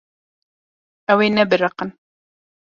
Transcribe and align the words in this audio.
Ew 1.11 1.19
ê 1.25 1.27
nebiriqin. 1.29 1.89